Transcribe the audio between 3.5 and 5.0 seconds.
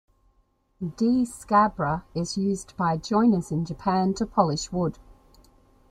in Japan to polish wood.